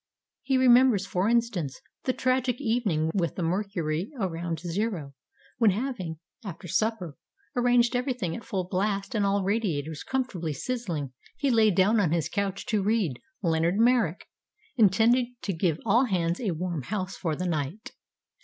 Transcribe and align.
He 0.41 0.57
remembers, 0.57 1.05
for 1.05 1.29
instance, 1.29 1.79
the 2.05 2.11
tragic 2.13 2.55
evening 2.59 3.11
with 3.13 3.35
the 3.35 3.43
mercury 3.43 4.09
around 4.19 4.57
zero, 4.59 5.13
when, 5.59 5.69
having 5.69 6.17
(after 6.43 6.67
supper) 6.67 7.17
arranged 7.55 7.95
everything 7.95 8.35
at 8.35 8.43
full 8.43 8.63
blast 8.65 9.13
and 9.13 9.27
all 9.27 9.43
radiators 9.43 10.01
comfortably 10.03 10.53
sizzling, 10.53 11.13
he 11.37 11.51
lay 11.51 11.69
down 11.69 11.99
on 11.99 12.13
his 12.13 12.29
couch 12.29 12.65
to 12.65 12.81
read 12.81 13.21
Leonard 13.43 13.77
Merrick, 13.77 14.25
intending 14.75 15.35
to 15.43 15.53
give 15.53 15.77
all 15.85 16.05
hands 16.05 16.41
a 16.41 16.49
warm 16.49 16.81
house 16.81 17.15
for 17.15 17.35
the 17.35 17.45
night. 17.45 17.91